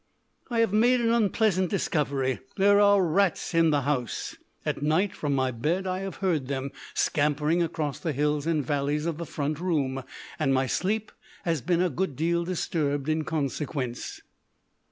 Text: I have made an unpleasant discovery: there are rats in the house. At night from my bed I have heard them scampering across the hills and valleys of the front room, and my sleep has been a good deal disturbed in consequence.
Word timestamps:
I 0.49 0.61
have 0.61 0.73
made 0.73 0.99
an 0.99 1.11
unpleasant 1.11 1.69
discovery: 1.69 2.39
there 2.57 2.79
are 2.79 3.05
rats 3.05 3.53
in 3.53 3.69
the 3.69 3.81
house. 3.81 4.35
At 4.65 4.81
night 4.81 5.15
from 5.15 5.35
my 5.35 5.51
bed 5.51 5.85
I 5.85 5.99
have 5.99 6.15
heard 6.15 6.47
them 6.47 6.71
scampering 6.95 7.61
across 7.61 7.99
the 7.99 8.11
hills 8.11 8.47
and 8.47 8.65
valleys 8.65 9.05
of 9.05 9.19
the 9.19 9.27
front 9.27 9.59
room, 9.59 10.01
and 10.39 10.55
my 10.55 10.65
sleep 10.65 11.11
has 11.43 11.61
been 11.61 11.83
a 11.83 11.89
good 11.91 12.15
deal 12.15 12.43
disturbed 12.43 13.09
in 13.09 13.25
consequence. 13.25 14.21